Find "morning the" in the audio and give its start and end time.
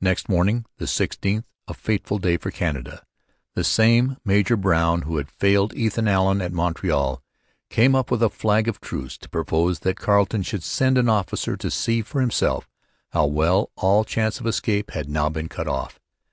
0.28-0.86